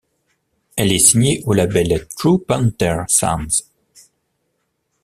[0.77, 3.69] Elle est signée au label True Panther Sounds.